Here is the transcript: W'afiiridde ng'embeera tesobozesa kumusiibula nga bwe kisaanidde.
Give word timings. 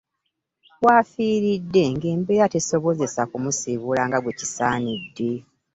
W'afiiridde 0.83 1.83
ng'embeera 1.93 2.45
tesobozesa 2.53 3.21
kumusiibula 3.31 4.01
nga 4.07 4.17
bwe 4.21 4.37
kisaanidde. 4.39 5.31